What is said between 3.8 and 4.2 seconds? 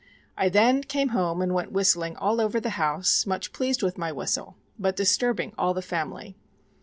with my